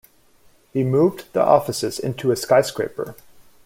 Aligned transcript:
He 0.73 0.83
moved 0.83 1.31
the 1.33 1.43
offices 1.43 1.99
into 1.99 2.31
a 2.31 2.35
skyscraper. 2.35 3.15